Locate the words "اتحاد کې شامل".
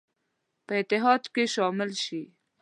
0.81-1.91